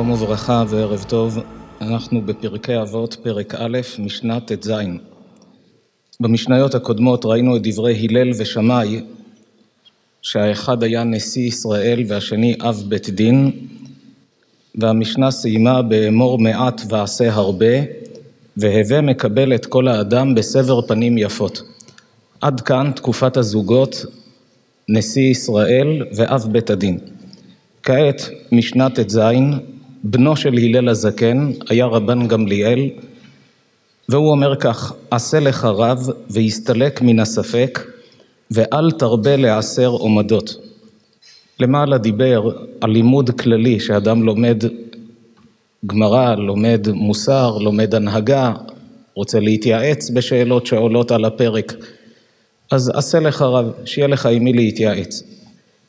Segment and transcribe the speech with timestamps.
[0.00, 1.38] שלום וברכה וערב טוב,
[1.80, 4.72] אנחנו בפרקי אבות, פרק א', משנה ט"ז.
[6.20, 9.00] במשניות הקודמות ראינו את דברי הלל ושמאי,
[10.22, 13.50] שהאחד היה נשיא ישראל והשני אב בית דין,
[14.74, 17.74] והמשנה סיימה באמור מעט ועשה הרבה,
[18.56, 21.62] והווה מקבל את כל האדם בסבר פנים יפות.
[22.40, 24.04] עד כאן תקופת הזוגות,
[24.88, 26.98] נשיא ישראל ואב בית הדין.
[27.82, 29.20] כעת משנה ט"ז,
[30.04, 32.88] בנו של הלל הזקן היה רבן גמליאל,
[34.08, 37.80] והוא אומר כך, עשה לך רב והסתלק מן הספק,
[38.50, 40.56] ואל תרבה לעשר עומדות.
[41.60, 44.64] למעלה דיבר על לימוד כללי שאדם לומד
[45.86, 48.52] גמרא, לומד מוסר, לומד הנהגה,
[49.14, 51.72] רוצה להתייעץ בשאלות שעולות על הפרק.
[52.70, 55.22] אז עשה לך רב, שיהיה לך עם מי להתייעץ.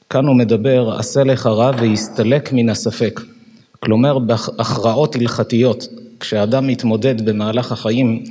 [0.10, 3.22] כאן הוא מדבר, עשה לך רב והסתלק מן הספק.
[3.86, 5.88] כלומר, בהכרעות הלכתיות,
[6.20, 8.24] כשאדם מתמודד במהלך החיים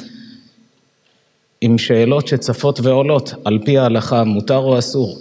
[1.61, 5.19] עם שאלות שצפות ועולות, על פי ההלכה, מותר או אסור,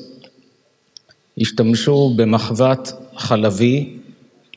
[1.41, 3.89] השתמשו במחבת חלבי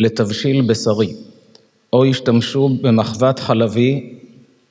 [0.00, 1.14] לתבשיל בשרי,
[1.92, 4.14] או השתמשו במחבת חלבי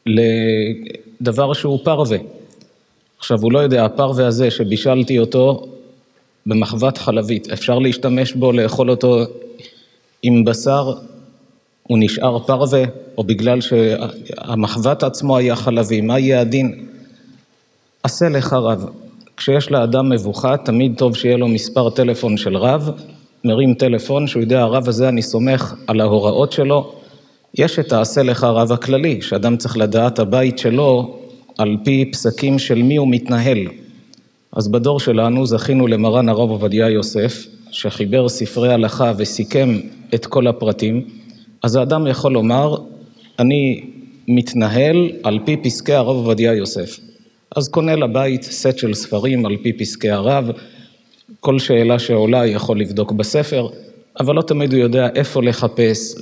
[0.06, 2.18] לדבר שהוא פרווה.
[3.20, 5.68] עכשיו, הוא לא יודע, הפרווה הזה שבישלתי אותו
[6.46, 9.26] במחבת חלבית, אפשר להשתמש בו, לאכול אותו
[10.24, 10.94] עם בשר,
[11.84, 12.84] הוא נשאר פרווה,
[13.18, 16.86] או בגלל שהמחבת עצמו היה חלבי, מה יהיה הדין?
[18.04, 18.86] עשה לך רב.
[19.38, 22.90] כשיש לאדם מבוכה, תמיד טוב שיהיה לו מספר טלפון של רב,
[23.46, 26.94] מרים טלפון, שהוא יודע, הרב הזה אני סומך על ההוראות שלו.
[27.58, 31.18] יש את העשה לך רב הכללי, שאדם צריך לדעת הבית שלו
[31.58, 33.68] על פי פסקים של מי הוא מתנהל.
[34.54, 39.80] אז בדור שלנו זכינו למרן הרב עובדיה יוסף, שחיבר ספרי הלכה וסיכם
[40.14, 41.06] את כל הפרטים,
[41.64, 42.76] אז האדם יכול לומר,
[43.40, 43.84] אני
[44.28, 47.00] מתנהל על פי פסקי הרב עובדיה יוסף.
[47.56, 50.52] אז קונה לבית סט של ספרים על פי פסקי הרב,
[51.40, 53.68] כל שאלה שעולה יכול לבדוק בספר,
[54.20, 56.16] אבל לא תמיד הוא יודע איפה לחפש,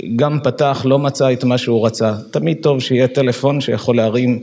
[0.00, 2.14] וגם פתח, לא מצא את מה שהוא רצה.
[2.30, 4.42] תמיד טוב שיהיה טלפון שיכול להרים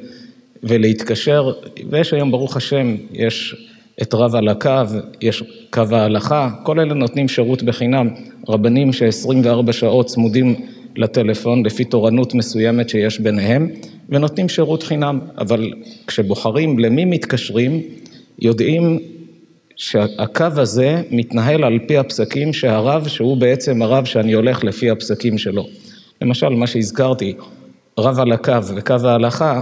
[0.64, 1.54] ולהתקשר,
[1.90, 3.56] ויש היום, ברוך השם, יש
[4.02, 4.84] את רב על הקו,
[5.22, 8.10] יש קו ההלכה, כל אלה נותנים שירות בחינם,
[8.50, 10.56] רבנים ש-24 שעות צמודים
[10.96, 13.70] לטלפון לפי תורנות מסוימת שיש ביניהם,
[14.10, 15.72] ונותנים שירות חינם, אבל
[16.08, 17.82] כשבוחרים למי מתקשרים,
[18.40, 19.00] יודעים
[19.76, 25.68] שהקו הזה מתנהל על פי הפסקים שהרב, שהוא בעצם הרב שאני הולך לפי הפסקים שלו.
[26.22, 27.34] למשל, מה שהזכרתי,
[28.00, 29.62] רב על הקו וקו ההלכה,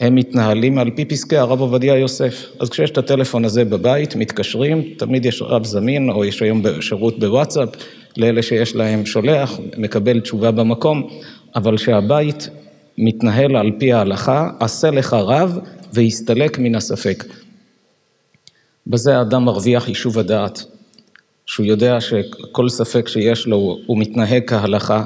[0.00, 2.46] הם מתנהלים על פי פסקי הרב עובדיה יוסף.
[2.60, 7.18] אז כשיש את הטלפון הזה בבית, מתקשרים, תמיד יש רב זמין, או יש היום שירות
[7.18, 7.68] בוואטסאפ,
[8.16, 11.08] לאלה שיש להם שולח, מקבל תשובה במקום,
[11.54, 12.48] אבל שהבית
[12.98, 15.58] מתנהל על פי ההלכה, עשה לך רב
[15.92, 17.24] והסתלק מן הספק.
[18.86, 20.64] בזה האדם מרוויח יישוב הדעת,
[21.46, 25.04] שהוא יודע שכל ספק שיש לו הוא מתנהג כהלכה,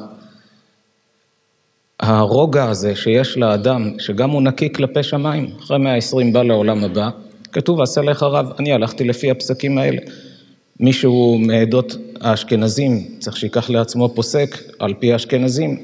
[2.01, 7.09] הרוגע הזה שיש לאדם, שגם הוא נקי כלפי שמיים, אחרי 120 בא לעולם הבא,
[7.53, 9.99] כתוב עשה לך רב, אני הלכתי לפי הפסקים האלה.
[10.81, 15.83] מישהו מעדות האשכנזים צריך שיקח לעצמו פוסק על פי האשכנזים.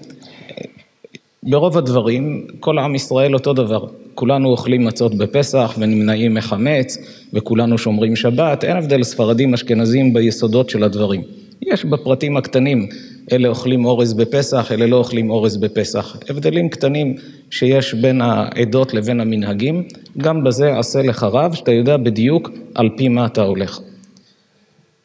[1.42, 3.86] ברוב הדברים, כל עם ישראל אותו דבר.
[4.14, 6.98] כולנו אוכלים מצות בפסח ונמנעים מחמץ,
[7.32, 11.22] וכולנו שומרים שבת, אין הבדל ספרדים אשכנזים ביסודות של הדברים.
[11.66, 12.88] יש בפרטים הקטנים
[13.32, 16.16] אלה אוכלים אורז בפסח, אלה לא אוכלים אורז בפסח.
[16.28, 17.16] הבדלים קטנים
[17.50, 19.82] שיש בין העדות לבין המנהגים,
[20.18, 23.80] גם בזה עשה לך רב, שאתה יודע בדיוק על פי מה אתה הולך.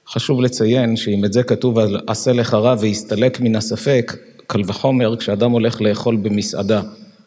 [0.08, 4.16] חשוב לציין שאם את זה כתוב על עשה לך רב והסתלק מן הספק,
[4.48, 6.82] קל וחומר כשאדם הולך לאכול במסעדה,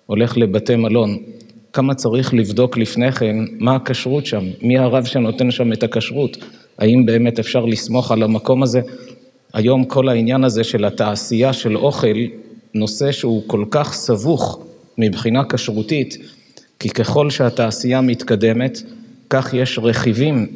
[0.06, 1.18] הולך לבתי מלון,
[1.72, 6.36] כמה צריך לבדוק לפני כן מה הכשרות שם, מי הרב שנותן שם את הכשרות,
[6.78, 8.80] האם באמת אפשר לסמוך על המקום הזה,
[9.52, 12.16] היום כל העניין הזה של התעשייה של אוכל,
[12.74, 14.60] נושא שהוא כל כך סבוך
[14.98, 16.16] מבחינה כשרותית,
[16.78, 18.82] כי ככל שהתעשייה מתקדמת,
[19.30, 20.46] כך יש רכיבים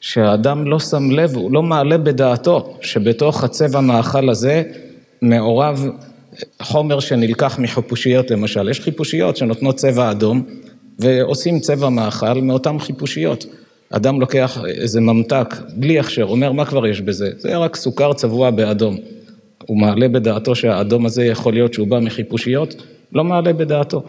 [0.00, 4.62] שהאדם לא שם לב, הוא לא מעלה בדעתו שבתוך הצבע מאכל הזה
[5.22, 5.86] מעורב
[6.62, 8.68] חומר שנלקח מחיפושיות למשל.
[8.68, 10.42] יש חיפושיות שנותנות צבע אדום
[10.98, 13.46] ועושים צבע מאכל מאותן חיפושיות.
[13.96, 17.30] אדם לוקח איזה ממתק בלי הכשר, אומר מה כבר יש בזה?
[17.38, 18.98] זה רק סוכר צבוע באדום.
[19.66, 22.74] הוא מעלה בדעתו שהאדום הזה יכול להיות שהוא בא מחיפושיות?
[23.12, 24.02] לא מעלה בדעתו.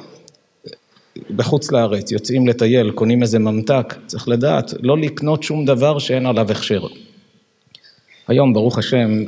[1.35, 6.51] בחוץ לארץ, יוצאים לטייל, קונים איזה ממתק, צריך לדעת, לא לקנות שום דבר שאין עליו
[6.51, 6.87] הכשר.
[8.27, 9.23] היום, ברוך השם,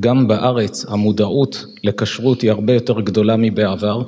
[0.00, 4.02] גם בארץ המודעות לכשרות היא הרבה יותר גדולה מבעבר,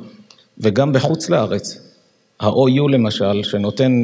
[0.59, 1.88] וגם בחוץ לארץ.
[2.41, 4.03] ה-OU למשל, שנותן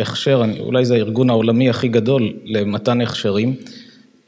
[0.00, 3.54] הכשר, אולי זה הארגון העולמי הכי גדול למתן הכשרים,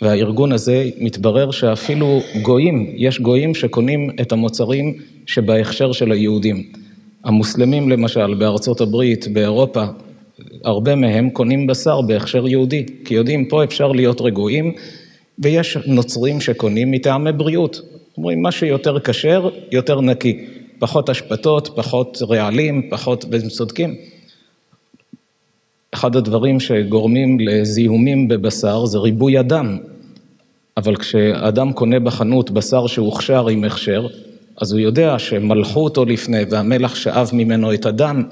[0.03, 4.95] והארגון הזה מתברר שאפילו גויים, יש גויים שקונים את המוצרים
[5.27, 6.63] שבהכשר של היהודים.
[7.25, 9.85] המוסלמים למשל, בארצות הברית, באירופה,
[10.65, 14.73] הרבה מהם קונים בשר בהכשר יהודי, כי יודעים, פה אפשר להיות רגועים,
[15.39, 17.81] ויש נוצרים שקונים מטעמי בריאות.
[18.17, 20.47] אומרים, מה שיותר כשר, יותר נקי.
[20.81, 23.95] פחות אשפתות, פחות רעלים, פחות, והם צודקים.
[25.95, 29.79] אחד הדברים שגורמים לזיהומים בבשר זה ריבוי הדם.
[30.77, 34.07] אבל כשאדם קונה בחנות בשר שהוכשר עם הכשר,
[34.61, 38.23] אז הוא יודע שמלכו אותו לפני והמלח שאב ממנו את הדם,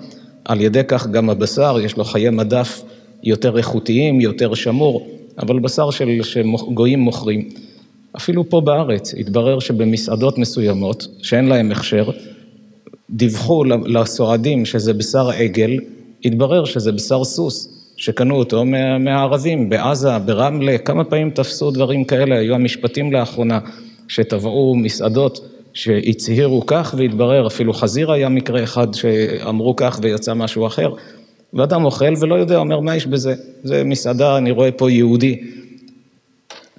[0.44, 2.82] על ידי כך גם הבשר יש לו חיי מדף
[3.22, 5.08] יותר איכותיים, יותר שמור,
[5.38, 7.48] אבל בשר של שגויים מוכרים.
[8.16, 12.10] אפילו פה בארץ התברר שבמסעדות מסוימות שאין להם הכשר,
[13.10, 15.78] דיווחו לסועדים שזה בשר עגל,
[16.24, 17.78] התברר שזה בשר סוס.
[17.98, 18.64] שקנו אותו
[19.00, 23.58] מהערבים, בעזה, ברמלה, כמה פעמים תפסו דברים כאלה, היו המשפטים לאחרונה
[24.08, 25.40] שטבעו מסעדות
[25.74, 30.92] שהצהירו כך והתברר, אפילו חזיר היה מקרה אחד שאמרו כך ויצא משהו אחר,
[31.54, 35.40] ואדם אוכל ולא יודע, אומר מה יש בזה, זה מסעדה, אני רואה פה יהודי.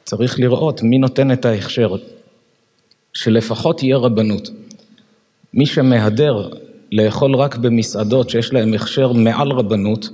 [0.05, 1.95] צריך לראות מי נותן את ההכשר,
[3.13, 4.49] שלפחות תהיה רבנות.
[5.53, 6.49] מי שמהדר
[6.91, 10.09] לאכול רק במסעדות שיש להם הכשר מעל רבנות,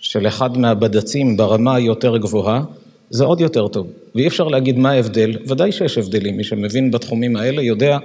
[0.00, 2.62] של אחד מהבדצים ברמה היותר גבוהה,
[3.10, 3.86] זה עוד יותר טוב.
[4.14, 7.98] ואי אפשר להגיד מה ההבדל, ודאי שיש הבדלים, מי שמבין בתחומים האלה יודע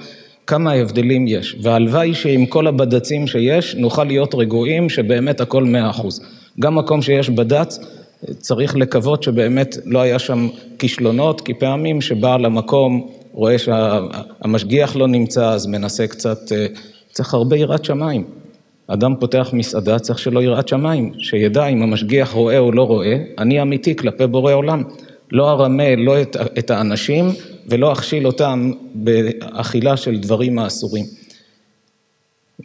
[0.47, 1.55] כמה הבדלים יש.
[1.61, 6.21] והלוואי שעם כל הבדצים שיש, נוכל להיות רגועים שבאמת הכל מאה אחוז.
[6.59, 7.79] גם מקום שיש בד"ץ,
[8.37, 10.47] צריך לקוות שבאמת לא היה שם
[10.79, 16.65] כישלונות, כי פעמים שבעל המקום רואה שהמשגיח לא נמצא, אז מנסה קצת, אה,
[17.11, 18.27] צריך הרבה יראת שמיים.
[18.87, 23.61] אדם פותח מסעדה, צריך שלא יראת שמיים, שידע אם המשגיח רואה או לא רואה, אני
[23.61, 24.83] אמיתי כלפי בורא עולם.
[25.31, 27.29] לא ארמה לא את, את האנשים
[27.67, 31.05] ולא אכשיל אותם באכילה של דברים האסורים.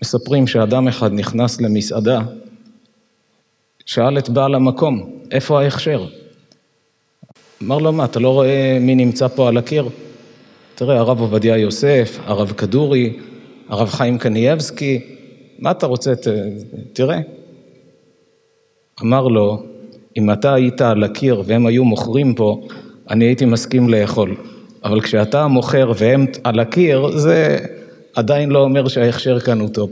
[0.02, 2.20] מספרים שאדם אחד נכנס למסעדה,
[3.86, 6.06] שאל את בעל המקום, איפה ההכשר?
[7.62, 9.88] אמר לו, מה, אתה לא רואה מי נמצא פה על הקיר?
[10.74, 13.12] תראה, הרב עובדיה יוסף, הרב כדורי,
[13.68, 15.00] הרב חיים קנייבסקי,
[15.58, 16.26] מה אתה רוצה, ת,
[16.92, 17.20] תראה.
[19.02, 19.62] אמר לו,
[20.16, 22.60] אם אתה היית על הקיר והם היו מוכרים פה,
[23.10, 24.36] אני הייתי מסכים לאכול.
[24.84, 27.58] אבל כשאתה מוכר והם על הקיר, זה
[28.14, 29.90] עדיין לא אומר שההכשר כאן הוא טוב.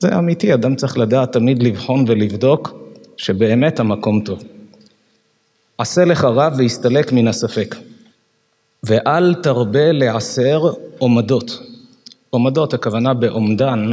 [0.00, 2.74] זה אמיתי, אדם צריך לדעת תמיד לבחון ולבדוק
[3.16, 4.42] שבאמת המקום טוב.
[5.78, 7.76] עשה לך רב והסתלק מן הספק.
[8.86, 10.62] ואל תרבה לעשר
[10.98, 11.60] עומדות.
[12.30, 13.92] עומדות, הכוונה בעומדן,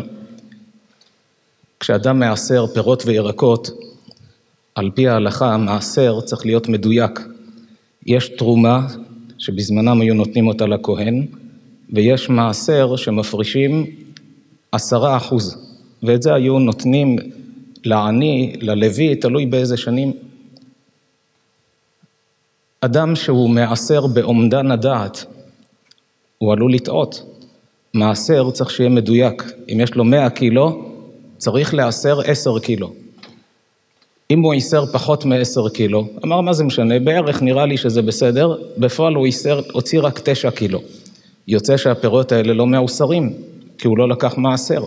[1.80, 3.70] כשאדם מעשר פירות וירקות,
[4.76, 7.20] על פי ההלכה המעשר צריך להיות מדויק.
[8.06, 8.88] יש תרומה
[9.38, 11.26] שבזמנם היו נותנים אותה לכהן,
[11.94, 13.86] ויש מעשר שמפרישים
[14.72, 15.58] עשרה אחוז,
[16.04, 17.16] ואת זה היו נותנים
[17.86, 20.14] לעני, ללוי, תלוי באיזה שנים.
[22.82, 25.26] אדם שהוא מעשר בעומדן הדעת,
[26.38, 27.24] הוא עלול לטעות.
[27.94, 29.44] מעשר צריך שיהיה מדויק.
[29.74, 30.86] אם יש לו מאה קילו,
[31.38, 32.94] צריך לעשר עשר קילו.
[34.32, 38.58] אם הוא עישר פחות מעשר קילו, אמר מה זה משנה, בערך נראה לי שזה בסדר,
[38.78, 40.82] בפועל הוא עישר, הוציא רק תשע קילו.
[41.48, 43.34] יוצא שהפירות האלה לא מעושרים,
[43.78, 44.84] כי הוא לא לקח מעשר.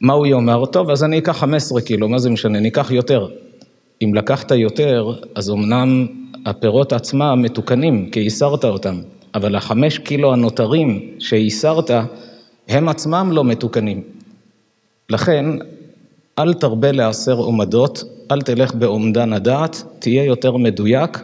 [0.00, 0.66] מה הוא יאמר?
[0.66, 3.28] טוב, אז אני אקח 15 קילו, מה זה משנה, ניקח יותר.
[4.02, 6.06] אם לקחת יותר, אז אמנם
[6.46, 9.00] הפירות עצמם מתוקנים, כי ייסרת אותם,
[9.34, 11.90] אבל החמש קילו הנותרים שייסרת,
[12.68, 14.02] הם עצמם לא מתוקנים.
[15.10, 15.46] לכן,
[16.38, 21.22] אל תרבה לעשר עומדות, אל תלך בעומדן הדעת, תהיה יותר מדויק,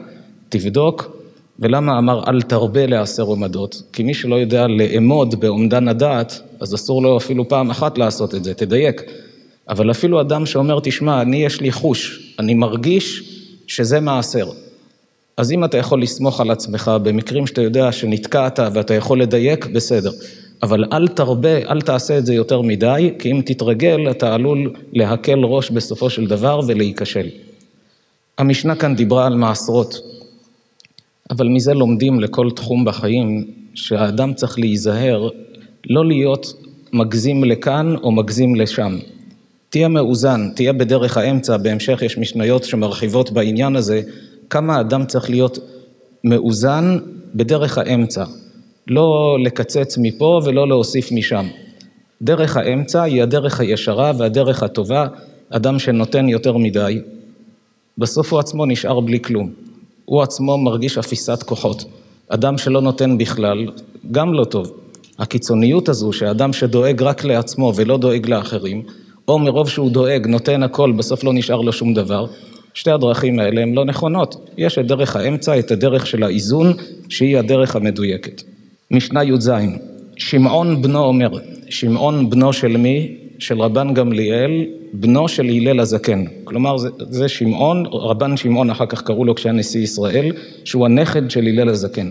[0.49, 1.17] תבדוק,
[1.59, 3.83] ולמה אמר אל תרבה לעשר עומדות?
[3.93, 8.45] כי מי שלא יודע לאמוד בעומדן הדעת, אז אסור לו אפילו פעם אחת לעשות את
[8.45, 9.03] זה, תדייק.
[9.71, 13.23] אבל אפילו אדם שאומר, תשמע, אני יש לי חוש, אני מרגיש
[13.67, 14.47] שזה מעשר.
[15.37, 20.11] אז אם אתה יכול לסמוך על עצמך במקרים שאתה יודע שנתקעת ואתה יכול לדייק, בסדר.
[20.63, 25.39] אבל אל תרבה, אל תעשה את זה יותר מדי, כי אם תתרגל אתה עלול להקל
[25.39, 27.29] ראש בסופו של דבר ולהיכשל.
[28.39, 29.95] המשנה כאן דיברה על מעשרות,
[31.31, 35.29] אבל מזה לומדים לכל תחום בחיים שהאדם צריך להיזהר
[35.91, 36.53] לא להיות
[36.93, 38.99] מגזים לכאן או מגזים לשם.
[39.71, 44.03] תהיה מאוזן, תהיה בדרך האמצע, בהמשך יש משניות שמרחיבות בעניין הזה,
[44.51, 45.59] כמה האדם צריך להיות
[46.25, 46.99] מאוזן
[47.35, 48.25] בדרך האמצע.
[48.89, 51.47] לא לקצץ מפה ולא להוסיף משם.
[52.23, 55.07] דרך האמצע היא הדרך הישרה והדרך הטובה,
[55.51, 57.01] אדם שנותן יותר מדי,
[57.99, 59.51] בסוף הוא עצמו נשאר בלי כלום.
[60.05, 61.85] הוא עצמו מרגיש אפיסת כוחות.
[62.29, 63.67] אדם שלא נותן בכלל,
[64.11, 64.73] גם לא טוב.
[65.19, 68.83] הקיצוניות הזו, שאדם שדואג רק לעצמו ולא דואג לאחרים,
[69.31, 72.27] או מרוב שהוא דואג, נותן הכל, בסוף לא נשאר לו שום דבר,
[72.75, 74.49] שתי הדרכים האלה הן לא נכונות.
[74.59, 76.73] יש את דרך האמצע, את הדרך של האיזון,
[77.09, 78.43] שהיא הדרך המדויקת.
[78.91, 79.51] משנה י"ז,
[80.17, 81.31] שמעון בנו אומר,
[81.69, 83.17] שמעון בנו של מי?
[83.39, 86.25] של רבן גמליאל, בנו של הלל הזקן.
[86.45, 90.33] כלומר, זה, זה שמעון, רבן שמעון אחר כך קראו לו כשהיה נשיא ישראל,
[90.65, 92.11] שהוא הנכד של הלל הזקן.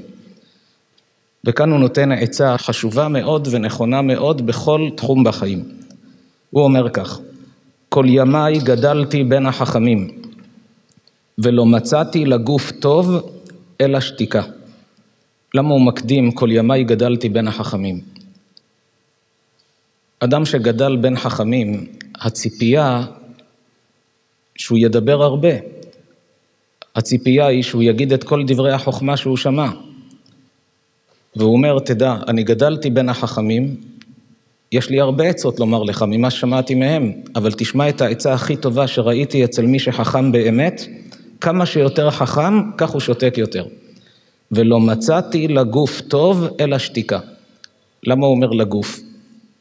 [1.46, 5.79] וכאן הוא נותן עצה חשובה מאוד ונכונה מאוד בכל תחום בחיים.
[6.50, 7.20] הוא אומר כך,
[7.90, 10.22] כל ימיי גדלתי בין החכמים,
[11.38, 13.32] ולא מצאתי לגוף טוב
[13.82, 14.42] אלא שתיקה.
[15.54, 18.02] למה הוא מקדים כל ימיי גדלתי בין החכמים?
[20.20, 21.86] אדם שגדל בין חכמים,
[22.22, 23.06] הציפייה
[24.56, 25.50] שהוא ידבר הרבה.
[26.96, 29.70] הציפייה היא שהוא יגיד את כל דברי החוכמה שהוא שמע.
[31.36, 33.76] והוא אומר, תדע, אני גדלתי בין החכמים,
[34.72, 38.88] יש לי הרבה עצות לומר לך ממה ששמעתי מהם, אבל תשמע את העצה הכי טובה
[38.88, 40.86] שראיתי אצל מי שחכם באמת,
[41.42, 43.66] כמה שיותר חכם, כך הוא שותק יותר.
[44.52, 47.20] ולא מצאתי לגוף טוב אלא שתיקה.
[48.04, 49.00] למה הוא אומר לגוף?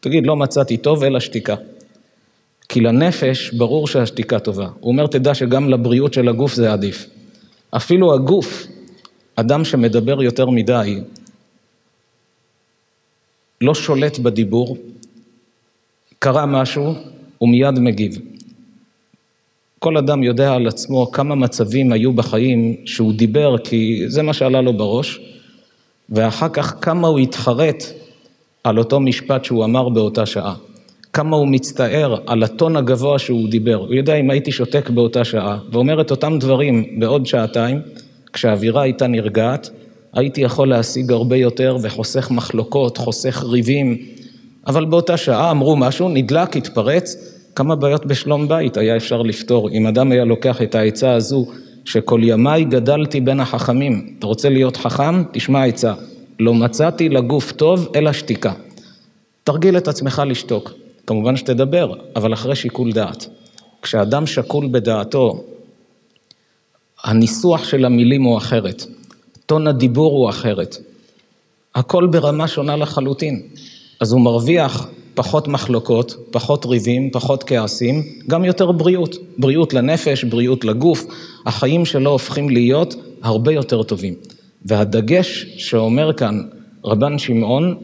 [0.00, 1.55] תגיד, לא מצאתי טוב אלא שתיקה.
[2.69, 4.69] כי לנפש ברור שהשתיקה טובה.
[4.81, 7.07] הוא אומר, תדע שגם לבריאות של הגוף זה עדיף.
[7.71, 8.67] אפילו הגוף,
[9.37, 11.00] אדם שמדבר יותר מדי,
[13.61, 14.77] לא שולט בדיבור,
[16.19, 16.95] קרה משהו,
[17.39, 18.19] הוא מיד מגיב.
[19.79, 24.61] כל אדם יודע על עצמו כמה מצבים היו בחיים שהוא דיבר כי זה מה שעלה
[24.61, 25.21] לו בראש,
[26.11, 27.85] ואחר כך כמה הוא התחרט
[28.65, 30.55] על אותו משפט שהוא אמר באותה שעה.
[31.13, 33.75] כמה הוא מצטער על הטון הגבוה שהוא דיבר.
[33.75, 37.81] הוא יודע אם הייתי שותק באותה שעה ואומר את אותם דברים בעוד שעתיים,
[38.33, 39.71] כשהאווירה הייתה נרגעת,
[40.13, 43.99] הייתי יכול להשיג הרבה יותר וחוסך מחלוקות, חוסך ריבים,
[44.69, 47.17] אבל באותה שעה אמרו משהו, נדלק, התפרץ,
[47.55, 49.71] כמה בעיות בשלום בית היה אפשר לפתור.
[49.71, 51.47] אם אדם היה לוקח את העצה הזו,
[51.85, 55.23] שכל ימיי גדלתי בין החכמים, אתה רוצה להיות חכם?
[55.33, 55.95] תשמע עצה.
[56.41, 58.53] לא מצאתי לגוף טוב אלא שתיקה.
[59.45, 60.73] תרגיל את עצמך לשתוק.
[61.07, 63.27] כמובן שתדבר, אבל אחרי שיקול דעת.
[63.83, 65.45] כשאדם שקול בדעתו,
[67.05, 68.87] הניסוח של המילים הוא אחרת,
[69.47, 70.77] טון הדיבור הוא אחרת.
[71.75, 73.43] הכל ברמה שונה לחלוטין.
[74.00, 79.17] אז הוא מרוויח פחות מחלוקות, פחות ריבים, פחות כעסים, גם יותר בריאות.
[79.38, 81.05] בריאות לנפש, בריאות לגוף.
[81.47, 84.14] החיים שלו הופכים להיות הרבה יותר טובים.
[84.64, 86.43] והדגש שאומר כאן
[86.85, 87.78] רבן שמעון,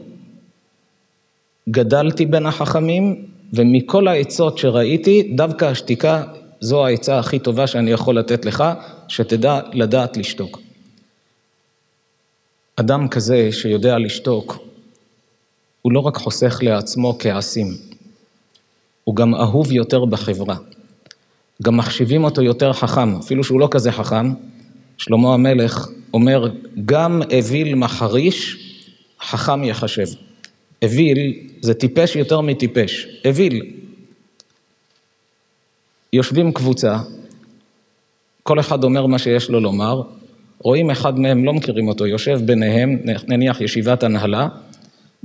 [1.69, 6.23] גדלתי בין החכמים, ומכל העצות שראיתי, דווקא השתיקה
[6.59, 8.63] זו העצה הכי טובה שאני יכול לתת לך,
[9.07, 10.59] שתדע לדעת לשתוק.
[12.75, 14.57] אדם כזה שיודע לשתוק,
[15.85, 17.67] הוא לא רק חוסך לעצמו כעסים,
[19.03, 20.55] הוא גם אהוב יותר בחברה.
[21.63, 24.33] גם מחשיבים אותו יותר חכם, אפילו שהוא לא כזה חכם.
[24.97, 26.49] שלמה המלך אומר,
[26.85, 28.57] גם אוויל מחריש,
[29.21, 30.07] חכם יחשב.
[30.83, 33.07] אוויל זה טיפש יותר מטיפש.
[33.27, 33.73] אוויל.
[36.13, 36.97] יושבים קבוצה,
[38.43, 40.01] כל אחד אומר מה שיש לו לומר,
[40.59, 44.47] רואים אחד מהם, לא מכירים אותו, יושב ביניהם, נניח ישיבת הנהלה,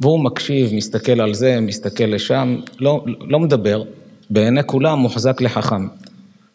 [0.00, 3.82] והוא מקשיב, מסתכל על זה, מסתכל לשם, לא, לא מדבר,
[4.30, 5.88] בעיני כולם מוחזק לחכם.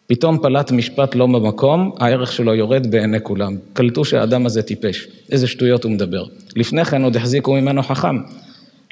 [0.06, 3.56] פתאום פלט משפט לא במקום, הערך שלו יורד בעיני כולם.
[3.72, 6.24] קלטו שהאדם הזה טיפש, איזה שטויות הוא מדבר.
[6.56, 8.16] לפני כן עוד החזיקו ממנו חכם.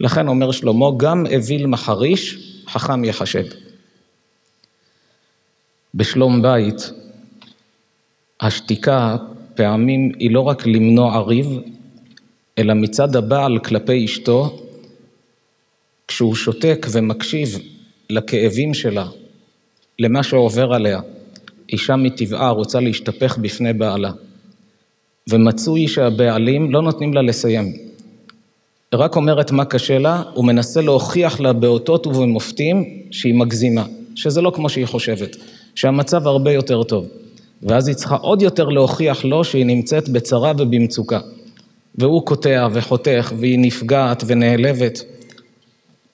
[0.00, 3.44] לכן אומר שלמה, גם אוויל מחריש, חכם יחשב.
[5.94, 6.90] בשלום בית,
[8.40, 9.16] השתיקה
[9.54, 11.58] פעמים היא לא רק למנוע ריב,
[12.58, 14.58] אלא מצד הבעל כלפי אשתו,
[16.08, 17.58] כשהוא שותק ומקשיב
[18.10, 19.06] לכאבים שלה,
[19.98, 21.00] למה שעובר עליה,
[21.72, 24.10] אישה מטבעה רוצה להשתפך בפני בעלה,
[25.30, 27.76] ומצוי שהבעלים לא נותנים לה לסיים.
[28.94, 34.52] רק אומרת מה קשה לה, הוא מנסה להוכיח לה באותות ובמופתים שהיא מגזימה, שזה לא
[34.54, 35.36] כמו שהיא חושבת,
[35.74, 37.08] שהמצב הרבה יותר טוב.
[37.62, 41.20] ואז היא צריכה עוד יותר להוכיח לו שהיא נמצאת בצרה ובמצוקה.
[41.98, 45.04] והוא קוטע וחותך, והיא נפגעת ונעלבת.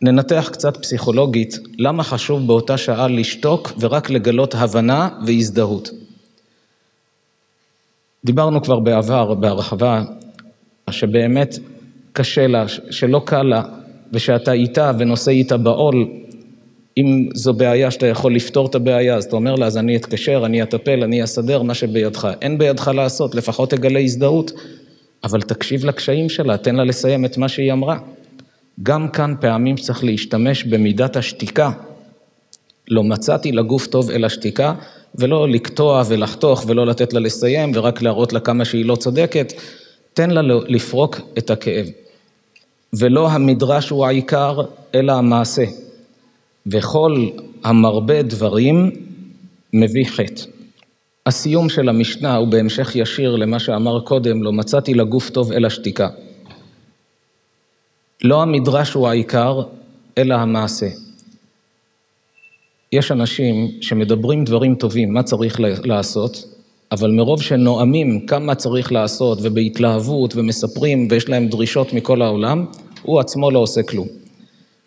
[0.03, 5.91] ננתח קצת פסיכולוגית למה חשוב באותה שעה לשתוק ורק לגלות הבנה והזדהות.
[8.25, 10.03] דיברנו כבר בעבר בהרחבה
[10.91, 11.59] שבאמת
[12.13, 13.63] קשה לה, שלא קל לה,
[14.13, 16.09] ושאתה איתה ונושא איתה בעול,
[16.97, 20.43] אם זו בעיה שאתה יכול לפתור את הבעיה, אז אתה אומר לה, אז אני אתקשר,
[20.47, 22.29] אני אטפל, אני אסדר מה שבידך.
[22.43, 24.53] אין בידך לעשות, לפחות תגלה הזדהות,
[25.25, 27.99] אבל תקשיב לקשיים שלה, תן לה לסיים את מה שהיא אמרה.
[28.83, 31.71] גם כאן פעמים צריך להשתמש במידת השתיקה.
[32.89, 34.75] לא מצאתי לגוף טוב אלא שתיקה,
[35.15, 39.53] ולא לקטוע ולחתוך ולא לתת לה לסיים ורק להראות לה כמה שהיא לא צודקת,
[40.15, 41.87] תן לה לפרוק את הכאב.
[42.93, 44.61] ולא המדרש הוא העיקר,
[44.95, 45.65] אלא המעשה.
[46.67, 47.29] וכל
[47.65, 48.91] המרבה דברים
[49.73, 50.60] מביא חטא.
[51.27, 56.09] הסיום של המשנה הוא בהמשך ישיר למה שאמר קודם, לא מצאתי לגוף טוב אלא שתיקה.
[58.25, 59.63] לא המדרש הוא העיקר,
[60.19, 60.89] אלא המעשה.
[62.93, 66.45] יש אנשים שמדברים דברים טובים, מה צריך לעשות,
[66.93, 72.67] אבל מרוב שנואמים כמה צריך לעשות, ובהתלהבות, ומספרים, ויש להם דרישות מכל העולם,
[73.03, 74.09] הוא עצמו לא עושה כלום.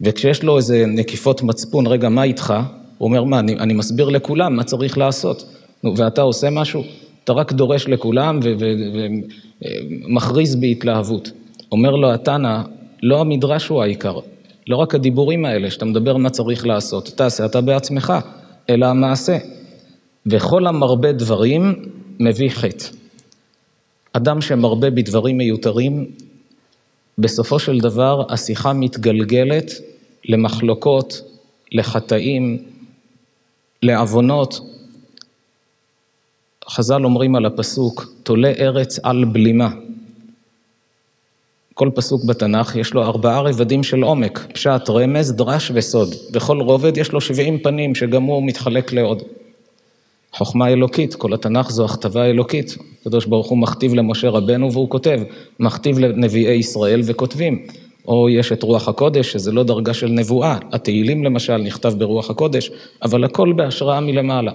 [0.01, 2.53] וכשיש לו איזה נקיפות מצפון, רגע, מה איתך?
[2.97, 5.52] הוא אומר, מה, אני, אני מסביר לכולם מה צריך לעשות.
[5.83, 6.83] נו, ואתה עושה משהו?
[7.23, 8.39] אתה רק דורש לכולם
[10.09, 11.31] ומכריז בהתלהבות.
[11.71, 12.61] אומר לו התנא,
[13.03, 14.19] לא המדרש הוא העיקר,
[14.67, 18.13] לא רק הדיבורים האלה, שאתה מדבר מה צריך לעשות, תעשה אתה בעצמך,
[18.69, 19.37] אלא המעשה.
[20.25, 21.75] וכל המרבה דברים
[22.19, 22.85] מביא חטא.
[24.13, 26.05] אדם שמרבה בדברים מיותרים,
[27.17, 29.71] בסופו של דבר השיחה מתגלגלת
[30.25, 31.21] למחלוקות,
[31.71, 32.57] לחטאים,
[33.83, 34.59] לעוונות.
[36.69, 39.69] חז"ל אומרים על הפסוק, תולה ארץ על בלימה.
[41.73, 46.15] כל פסוק בתנ"ך יש לו ארבעה רבדים של עומק, פשט, רמז, דרש וסוד.
[46.33, 49.21] וכל רובד יש לו שבעים פנים, שגם הוא מתחלק לעוד.
[50.33, 52.77] חוכמה אלוקית, כל התנ"ך זו הכתבה אלוקית.
[53.01, 55.19] הקדוש ברוך הוא מכתיב למשה רבנו והוא כותב,
[55.59, 57.65] מכתיב לנביאי ישראל וכותבים.
[58.07, 62.71] או יש את רוח הקודש, שזה לא דרגה של נבואה, התהילים למשל נכתב ברוח הקודש,
[63.03, 64.51] אבל הכל בהשראה מלמעלה.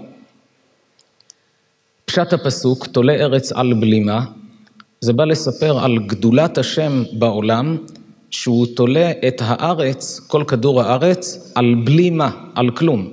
[2.09, 4.25] פשט הפסוק, תולה ארץ על בלימה,
[5.01, 7.77] זה בא לספר על גדולת השם בעולם,
[8.31, 13.11] שהוא תולה את הארץ, כל כדור הארץ, על בלימה, על כלום.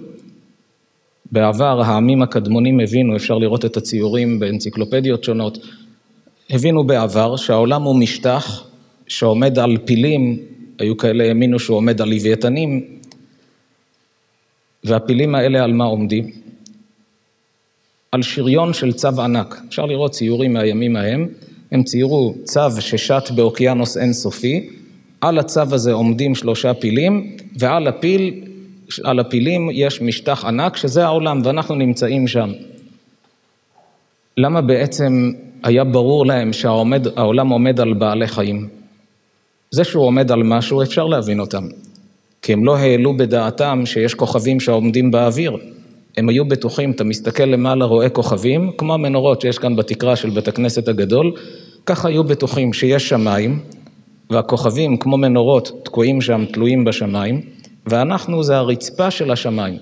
[1.31, 5.57] בעבר העמים הקדמונים הבינו, אפשר לראות את הציורים באנציקלופדיות שונות,
[6.49, 8.63] הבינו בעבר שהעולם הוא משטח
[9.07, 10.39] שעומד על פילים,
[10.79, 12.85] היו כאלה האמינו שהוא עומד על לוויתנים,
[14.83, 16.44] והפילים האלה על מה עומדים?
[18.15, 19.61] על שריון של צו ענק.
[19.67, 21.27] אפשר לראות ציורים מהימים ההם,
[21.71, 24.69] הם ציירו צו ששט באוקיינוס אינסופי,
[25.21, 28.33] על הצו הזה עומדים שלושה פילים, ועל הפיל,
[29.03, 32.51] על הפילים יש משטח ענק שזה העולם, ואנחנו נמצאים שם.
[34.37, 35.31] למה בעצם
[35.63, 38.67] היה ברור להם שהעולם עומד על בעלי חיים?
[39.71, 41.67] זה שהוא עומד על משהו, אפשר להבין אותם.
[42.41, 45.57] כי הם לא העלו בדעתם שיש כוכבים שעומדים באוויר.
[46.17, 50.47] הם היו בטוחים, אתה מסתכל למעלה, רואה כוכבים, כמו המנורות שיש כאן בתקרה של בית
[50.47, 51.31] הכנסת הגדול,
[51.85, 53.59] ככה היו בטוחים שיש שמיים,
[54.29, 57.41] והכוכבים, כמו מנורות, תקועים שם, תלויים בשמיים,
[57.87, 59.77] ואנחנו זה הרצפה של השמיים.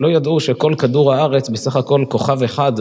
[0.00, 2.72] לא ידעו שכל כדור הארץ בסך הכל כוכב אחד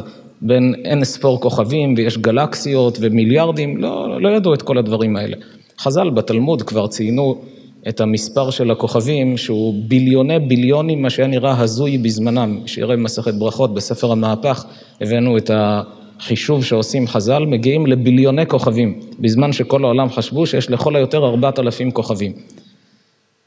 [0.41, 5.37] בין אין ספור כוכבים, ויש גלקסיות ומיליארדים, לא, לא ידעו את כל הדברים האלה.
[5.79, 7.41] חז"ל בתלמוד כבר ציינו
[7.89, 12.59] את המספר של הכוכבים, שהוא ביליוני ביליונים, מה שהיה נראה הזוי בזמנם.
[12.65, 14.65] שיראה מסכת ברכות בספר המהפך,
[15.01, 21.25] הבאנו את החישוב שעושים חז"ל, מגיעים לביליוני כוכבים, בזמן שכל העולם חשבו שיש לכל היותר
[21.25, 22.33] ארבעת אלפים כוכבים.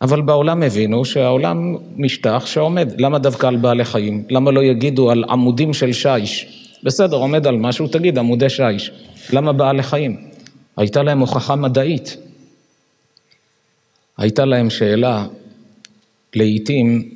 [0.02, 4.24] אבל בעולם הבינו שהעולם משטח שעומד, למה דווקא על בעלי חיים?
[4.30, 6.46] למה לא יגידו על עמודים של שיש?
[6.84, 8.90] בסדר, עומד על משהו, תגיד עמודי שיש.
[9.32, 10.16] למה בעלי חיים?
[10.76, 12.27] הייתה להם הוכחה מדעית.
[14.18, 15.26] הייתה להם שאלה,
[16.34, 17.10] לעתים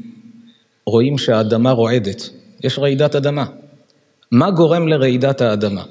[0.87, 2.31] רואים שהאדמה רועדת,
[2.65, 3.45] יש רעידת אדמה.
[4.31, 5.85] מה גורם לרעידת האדמה?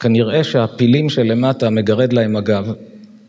[0.00, 2.72] כנראה שהפילים שלמטה מגרד להם הגב,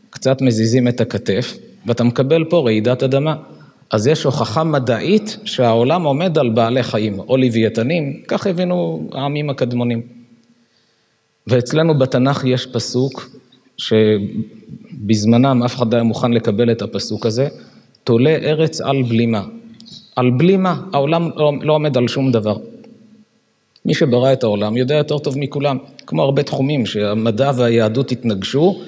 [0.10, 3.36] קצת מזיזים את הכתף, ואתה מקבל פה רעידת אדמה.
[3.92, 10.02] אז יש הוכחה מדעית שהעולם עומד על בעלי חיים, או לוויתנים, כך הבינו העמים הקדמונים.
[11.48, 13.30] ואצלנו בתנ"ך יש פסוק
[15.00, 17.48] שבזמנם אף אחד לא היה מוכן לקבל את הפסוק הזה,
[18.04, 19.44] תולה ארץ על בלימה.
[20.16, 22.58] על בלימה, העולם לא, לא עומד על שום דבר.
[23.86, 28.82] מי שברא את העולם יודע יותר טוב מכולם, כמו הרבה תחומים שהמדע והיהדות התנגשו,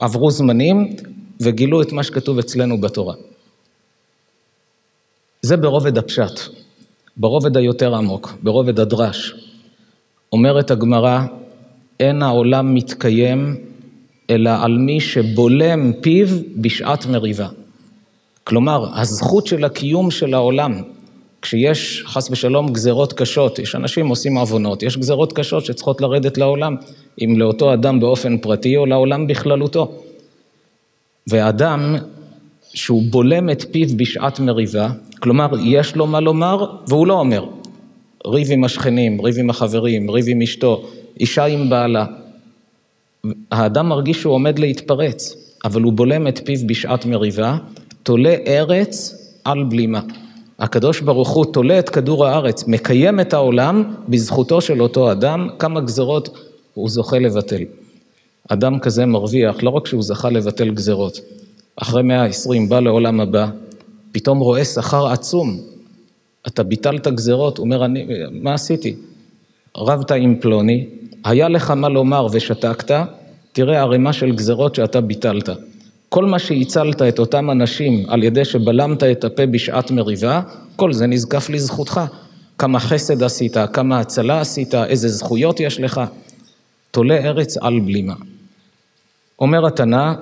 [0.00, 0.96] עברו זמנים
[1.40, 3.14] וגילו את מה שכתוב אצלנו בתורה.
[5.42, 6.40] זה ברובד הפשט,
[7.16, 9.34] ברובד היותר עמוק, ברובד הדרש.
[10.32, 11.20] אומרת הגמרא,
[12.00, 13.56] אין העולם מתקיים
[14.30, 17.48] אלא על מי שבולם פיו בשעת מריבה.
[18.44, 20.82] כלומר, הזכות של הקיום של העולם,
[21.42, 26.76] כשיש חס ושלום גזרות קשות, יש אנשים עושים עוונות, יש גזרות קשות שצריכות לרדת לעולם,
[27.24, 29.92] אם לאותו אדם באופן פרטי או לעולם בכללותו.
[31.26, 31.96] ואדם
[32.74, 34.88] שהוא בולם את פיו בשעת מריבה,
[35.20, 37.44] כלומר, יש לו מה לומר והוא לא אומר.
[38.26, 40.84] ריב עם השכנים, ריב עם החברים, ריב עם אשתו,
[41.20, 42.06] אישה עם בעלה.
[43.50, 47.56] האדם מרגיש שהוא עומד להתפרץ, אבל הוא בולם את פיו בשעת מריבה,
[48.02, 50.00] תולה ארץ על בלימה.
[50.58, 55.80] הקדוש ברוך הוא תולה את כדור הארץ, מקיים את העולם בזכותו של אותו אדם, כמה
[55.80, 56.38] גזרות
[56.74, 57.62] הוא זוכה לבטל.
[58.48, 61.20] אדם כזה מרוויח, לא רק שהוא זכה לבטל גזרות,
[61.76, 63.46] אחרי מאה העשרים בא לעולם הבא,
[64.12, 65.60] פתאום רואה שכר עצום.
[66.46, 68.94] אתה ביטלת גזרות, אומר, אני, מה עשיתי?
[69.76, 70.86] רבת עם פלוני,
[71.24, 72.90] היה לך מה לומר ושתקת,
[73.52, 75.48] תראה ערימה של גזרות שאתה ביטלת.
[76.08, 80.40] כל מה שהצלת את אותם אנשים על ידי שבלמת את הפה בשעת מריבה,
[80.76, 82.00] כל זה נזקף לזכותך.
[82.58, 86.00] כמה חסד עשית, כמה הצלה עשית, איזה זכויות יש לך.
[86.90, 88.14] תולה ארץ על בלימה.
[89.38, 90.12] אומר התנא,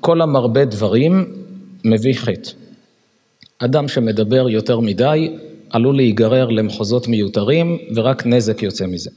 [0.00, 1.24] כל המרבה דברים
[1.84, 2.50] מביא חטא.
[3.58, 5.36] אדם שמדבר יותר מדי
[5.70, 9.10] עלול להיגרר למחוזות מיותרים ורק נזק יוצא מזה.